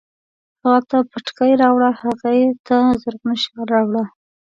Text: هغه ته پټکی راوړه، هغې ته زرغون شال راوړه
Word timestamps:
هغه 0.61 0.79
ته 0.89 0.97
پټکی 1.11 1.51
راوړه، 1.61 1.89
هغې 2.01 2.37
ته 2.67 2.77
زرغون 3.01 3.35
شال 3.43 3.61
راوړه 3.73 4.03